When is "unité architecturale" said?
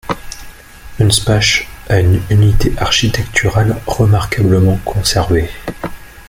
2.31-3.79